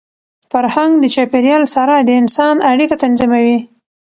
فرهنګ 0.51 0.93
د 0.99 1.05
چاپېریال 1.15 1.63
سره 1.75 1.95
د 1.99 2.09
انسان 2.21 2.55
اړیکه 2.71 2.95
تنظیموي. 3.03 3.57